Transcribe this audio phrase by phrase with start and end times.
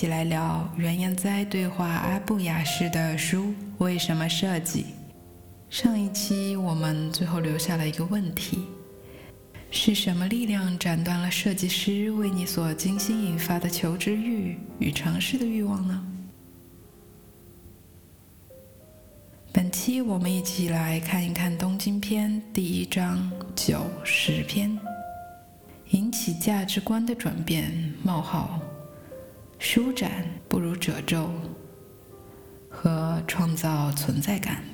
[0.00, 4.82] 一起来聊原研哉对话阿布雅士的书《为什么设计》。
[5.68, 8.64] 上一期我们最后留下了一个问题：
[9.70, 16.02] 是什么力量斩断了设计师为你所精心引发的求知欲与尝试的欲望呢？
[19.52, 24.80] 本期我们一起来看一看东京篇第一章九十篇，
[25.90, 27.70] 引起价值观的转变：
[28.02, 28.58] 冒号，
[29.60, 31.30] 舒展不如褶皱，
[32.70, 34.64] 和创造存在感。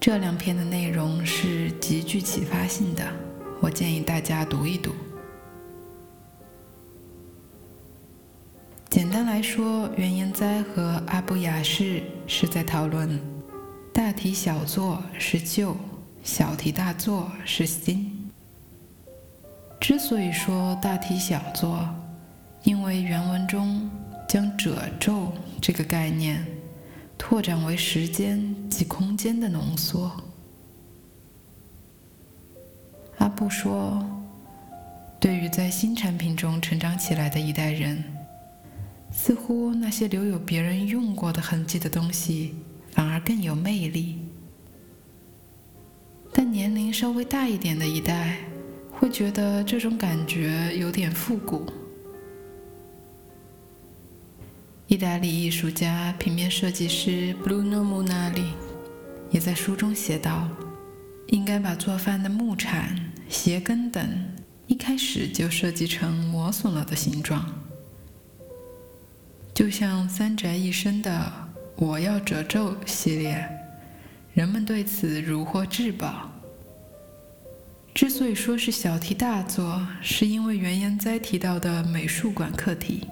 [0.00, 3.06] 这两篇的内容是极具启发性的，
[3.60, 4.92] 我建议大家读一读。
[8.88, 13.20] 简单来说，原研哉和阿布雅士是在讨论
[13.92, 15.76] 大题小做是旧，
[16.22, 18.13] 小题大做是新。
[19.86, 21.86] 之所以说大题小做，
[22.62, 23.90] 因为原文中
[24.26, 26.42] 将褶皱这个概念
[27.18, 30.10] 拓展为时间及空间的浓缩。
[33.18, 34.02] 阿布说，
[35.20, 38.02] 对于在新产品中成长起来的一代人。
[39.12, 42.54] 似乎那些留有别人用过的痕迹的东西，
[42.92, 44.18] 反而更有魅力。
[46.32, 48.38] 但年龄稍微大一点的一代，
[48.96, 51.70] 会觉得这种感觉有点复古。
[54.86, 58.46] 意大利艺术家、平面设计师 Bruno Munari
[59.30, 60.48] 也在书中写道
[61.28, 62.96] ：“应该把做饭的木铲、
[63.28, 64.06] 鞋跟等
[64.66, 67.44] 一开始就设计成磨损了的形状。”
[69.52, 71.32] 就像三宅一生的
[71.76, 73.48] “我要褶皱”系列，
[74.34, 76.30] 人们对此如获至宝。
[77.94, 83.06] 之所以说是小题大做，是因为原研哉提到的美术馆课题。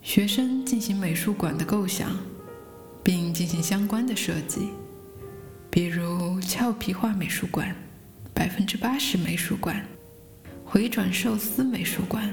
[0.00, 2.16] 学生进行美术馆的构想，
[3.02, 4.68] 并进行相关的设计，
[5.70, 7.74] 比如俏皮画美术馆、
[8.32, 9.84] 百分之八十美术馆、
[10.64, 12.32] 回转寿司美术馆。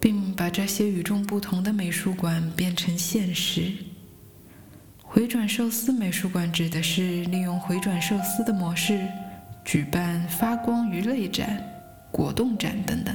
[0.00, 3.72] 并把这些与众不同的美术馆变成现实。
[5.14, 9.06] 回转寿司美术馆指的是利用回转寿司的模式
[9.62, 11.62] 举办发光鱼类展、
[12.10, 13.14] 果冻展等等。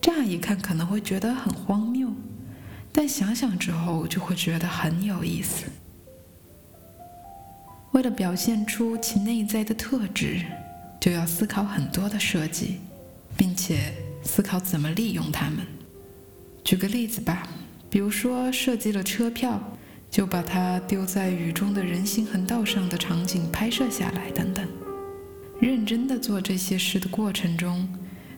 [0.00, 2.08] 乍一看可能会觉得很荒谬，
[2.92, 5.66] 但想想之后就会觉得很有意思。
[7.90, 10.44] 为了表现出其内在的特质，
[11.00, 12.78] 就要思考很多的设计，
[13.36, 13.92] 并且。
[14.20, 15.58] 思考怎么利用它们。
[16.62, 17.48] 举个例子吧，
[17.88, 19.58] 比如说设计了车票，
[20.10, 24.66] 就把它丢在雨中的人行横道上的场景拍摄下来，等等。
[25.60, 27.88] 认真的做这些事的过程中，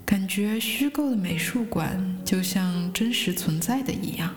[0.05, 4.35] 感觉虚构的美术馆就像真实存在的一样。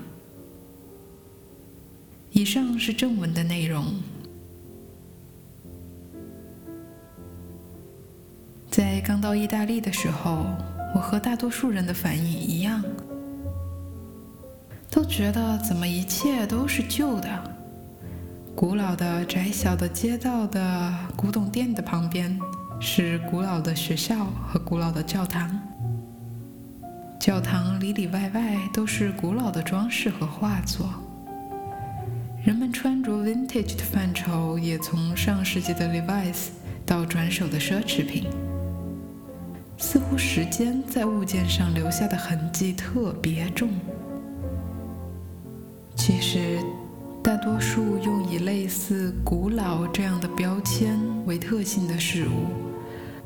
[2.31, 3.93] 以上是正文的内容。
[8.69, 10.45] 在刚到意大利的时候。
[10.95, 12.79] 我和大多数人的反应一样，
[14.93, 17.27] 都觉得怎么一切都是旧的。
[18.55, 22.39] 古老的窄小的街道的古董店的旁边
[22.79, 25.59] 是古老的学校和古老的教堂，
[27.19, 30.87] 教堂里里外外都是古老的装饰和画作。
[32.45, 36.49] 人们穿着 vintage 的范畴也从上世纪的 Levi's
[36.85, 38.27] 到转手的奢侈品。
[39.75, 43.69] 似乎时间在物件上留下的痕迹特别重。
[46.05, 46.59] 其实，
[47.23, 52.51] 大多数用以类似“古老”这样的标签为特性的事物，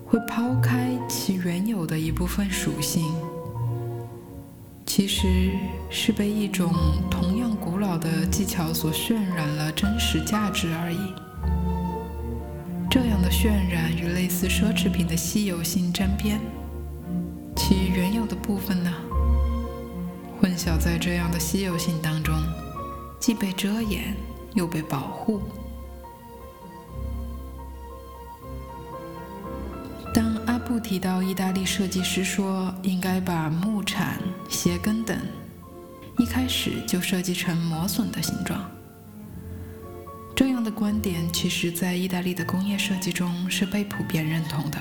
[0.06, 3.16] 会抛开其原有的一部分属性，
[4.86, 5.50] 其实
[5.90, 6.72] 是被一种
[7.10, 11.00] 同样古老的技巧所渲染了真实价值而已。
[12.92, 16.40] 这样的渲染与类似奢侈品的稀有性沾边，
[17.56, 18.94] 其原有的部分呢，
[20.40, 22.36] 混淆在这样的稀有性当中，
[23.20, 24.16] 既被遮掩
[24.54, 25.42] 又被保护。
[30.14, 34.18] 当阿布提到意大利设计师说应该把木铲、
[34.50, 35.18] 鞋跟等
[36.18, 38.70] 一开始就设计成磨损的形状。
[40.36, 44.78] 这样的观点，其实在意大利的工业设计中是被普遍认同的。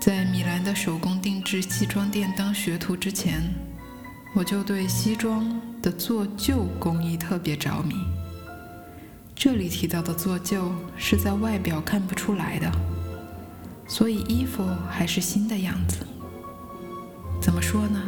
[0.00, 3.42] 在米兰的手工定制西装店当学徒之前，
[4.36, 7.94] 我就对西装的做旧工艺特别着迷。
[9.32, 12.70] 这里提到的做旧是在外表看不出来的，
[13.86, 16.04] 所以衣服还是新的样子。
[17.40, 18.00] 怎么说呢？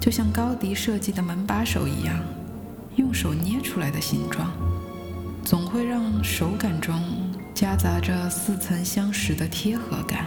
[0.00, 2.18] 就像高迪设计的门把手一样，
[2.96, 4.50] 用手捏出来的形状，
[5.44, 7.00] 总会让手感中
[7.54, 10.26] 夹杂着似曾相识的贴合感。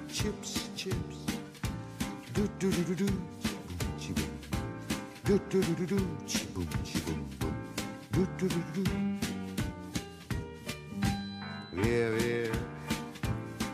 [2.61, 3.05] Do do do do
[3.97, 4.29] chi boom.
[5.23, 7.55] Do do do do do, chi boom, chi boom boom.
[8.11, 8.83] Do do do do.
[11.71, 12.51] Via, via,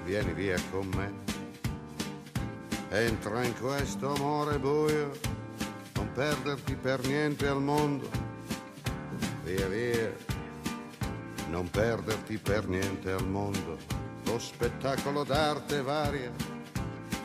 [0.06, 1.12] vieni via con me.
[2.92, 5.12] Entra in questo amore buio,
[5.96, 8.10] non perderti per niente al mondo.
[9.44, 10.16] Via, via,
[11.50, 13.78] non perderti per niente al mondo
[14.24, 16.57] lo spettacolo d'arte varia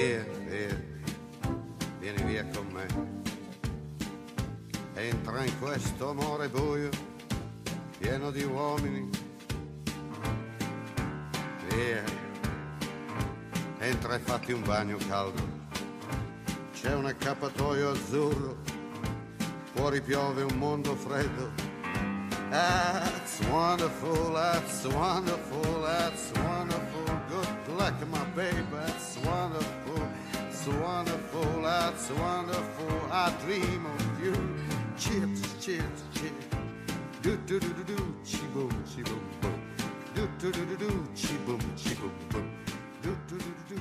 [0.00, 0.82] via, via,
[1.98, 2.86] vieni via con me.
[4.94, 6.88] Entra in questo amore buio,
[7.98, 9.10] pieno di uomini.
[11.68, 12.02] Via,
[13.78, 15.58] entra e fatti un bagno caldo.
[16.72, 18.56] C'è un accappatoio azzurro,
[19.74, 21.68] fuori piove un mondo freddo.
[22.48, 27.09] That's wonderful, that's wonderful, that's wonderful.
[27.80, 30.06] Luck, my baby, that's wonderful,
[30.50, 32.92] it's wonderful, that's wonderful.
[33.10, 34.34] I dream of you.
[34.98, 36.44] Chips, chips, chips.
[37.22, 39.58] Do do do do do, chi boom, chi boom boom.
[40.14, 42.44] Do do do do do, chi boom, chi boom boom.
[43.02, 43.80] Do do do do do.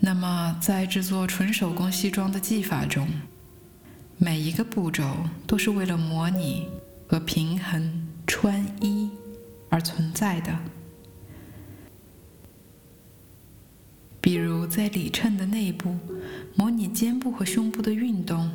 [0.00, 3.06] 那么，在制作纯手工西装的技法中，
[4.16, 5.04] 每一个步骤
[5.46, 6.70] 都是为了模拟
[7.06, 9.01] 和平衡穿衣
[9.72, 10.56] 而存在的。
[14.20, 15.96] 比如，在里衬的内部，
[16.54, 18.50] 模拟肩部和胸部的运动，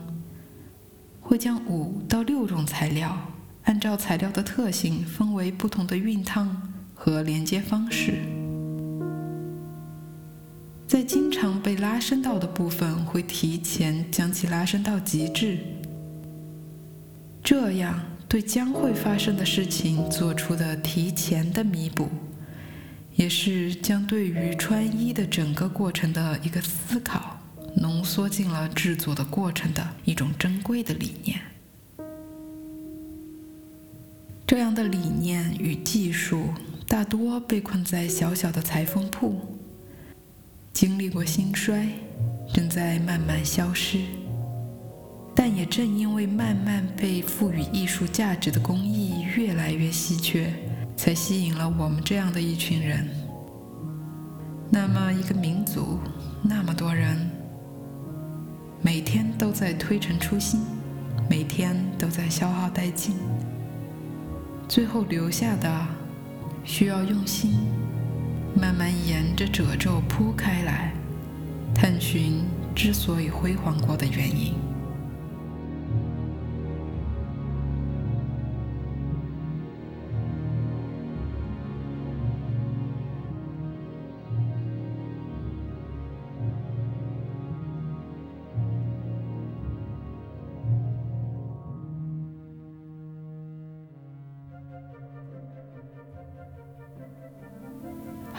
[1.20, 3.18] 会将五到六种材料
[3.64, 8.20] 按照材料的特性分为不同的熨烫和连接方式。
[10.88, 15.58] 在经常被拉伸到的部分，会提前将其拉伸到极致，
[17.44, 22.10] 这样对将会发生的事情做出的提前的弥补，
[23.15, 27.39] 也是将对于穿衣的整个过程的一个思考，
[27.77, 31.39] 浓缩进了制作的过程的一种珍贵的理念。
[34.46, 36.50] 这样的理念与技术，
[36.86, 39.39] 大多被困在小小的裁缝铺。
[40.74, 41.88] 经历过兴衰，
[42.53, 44.00] 正在慢慢消失，
[45.39, 50.51] 但也正因为慢慢被赋予艺术价值的工艺越来越稀缺，
[50.96, 53.08] 才吸引了我们这样的一群人。
[54.72, 56.00] 那么，一个民族，
[56.41, 57.29] 那么多人，
[58.82, 60.60] 每天都在推陈出新，
[61.29, 63.15] 每天都在消耗殆尽，
[64.67, 65.88] 最后留下的，
[66.63, 67.60] 需要用心。
[68.56, 70.91] 慢慢沿着褶皱铺开来，
[71.75, 74.56] 探寻之所以辉煌过的原因。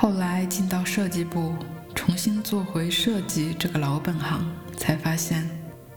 [0.09, 1.55] 后来进到设计部，
[1.95, 5.47] 重新做回设计这个老本行，才发现，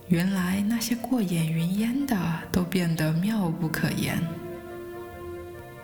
[0.10, 2.18] 原来那些过眼云烟的
[2.51, 4.22] 都变得妙不可言。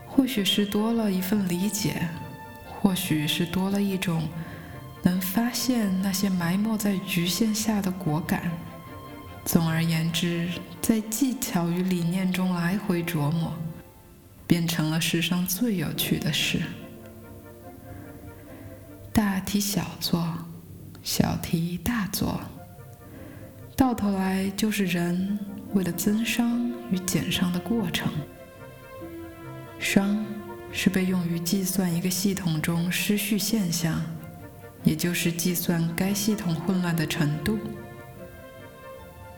[0.06, 2.06] 或许是多了一份理解，
[2.82, 4.28] 或许是多了一种
[5.04, 8.52] 能发现那些埋没在局限下的果敢。
[9.46, 10.50] 总而言之，
[10.82, 13.54] 在技巧与理念中来回琢磨，
[14.46, 16.62] 变成了世上最有趣的事。
[19.48, 20.28] 题小做，
[21.02, 22.42] 小题大做，
[23.78, 25.40] 到头来就是人
[25.74, 28.12] 为了增商与减商的过程。
[29.80, 30.26] 商
[30.70, 34.02] 是被用于计算一个系统中失序现象，
[34.84, 37.58] 也就是计算该系统混乱的程度。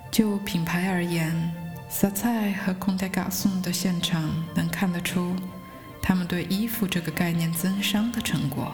[0.10, 1.54] 就品牌而言，
[1.88, 5.36] 萨菜和空代嘎颂的现场能看得出
[6.02, 8.74] 他们对衣服这个概念增商的成果，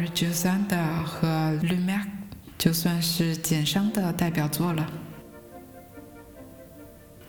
[0.00, 1.28] 而 j o s a n d a 和
[1.62, 2.06] Lumac
[2.56, 4.90] 就算是减商的代表作了。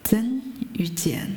[0.04, 0.42] 增
[0.74, 1.30] 与减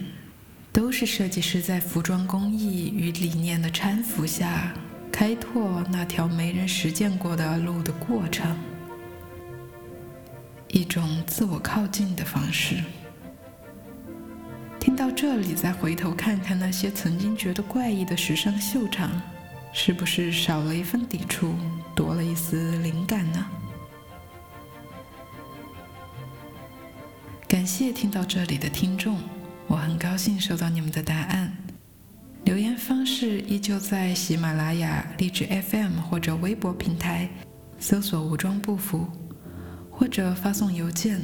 [0.72, 4.72] 都是设计师在服装工艺与理念的搀扶下，
[5.10, 8.56] 开拓那条没人实践过的路的过程。
[10.68, 12.76] 一种自我靠近的方式。
[14.78, 19.10] 听到这里，再回头看看那些曾经觉得怪异的时尚秀场，
[19.76, 21.54] 是不是少了一份抵触，
[21.94, 23.46] 多了一丝灵感呢？
[27.48, 29.18] 感谢听到这里的听众，
[29.66, 31.54] 我很高兴收到你们的答案。
[32.44, 37.28] 留言方式依旧在喜马拉雅、荔枝 FM 或者微博平台
[37.78, 39.08] 搜索“武装不服”。
[39.90, 41.20] 或者发送邮件，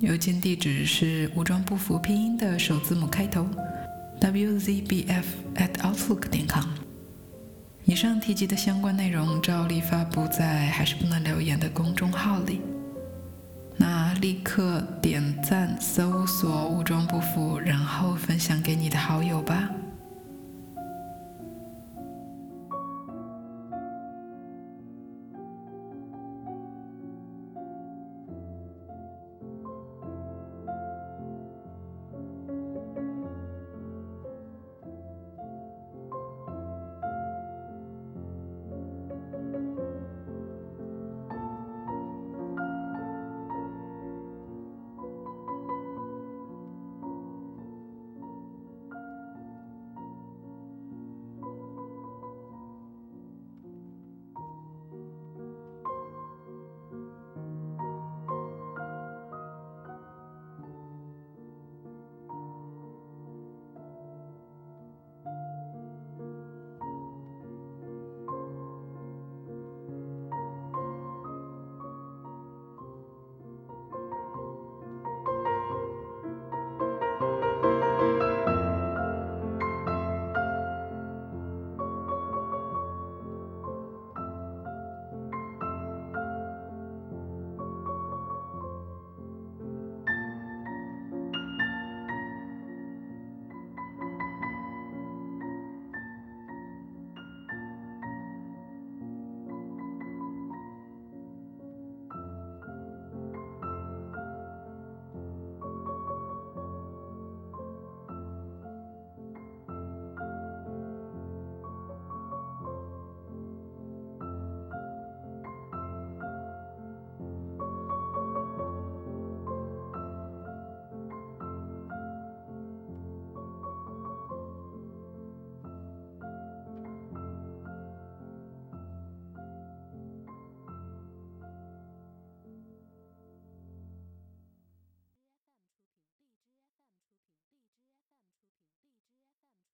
[0.00, 3.48] 邮件地址是武装不服拼音的首字母开头
[4.20, 6.68] ，wzbf@outlook.com。
[7.86, 12.62] 以上提及的相关内容照例发布在还是不能留言的公众号里。
[13.76, 19.68] 那立刻点赞、搜索“武装不服”，然后分享给你的好友吧。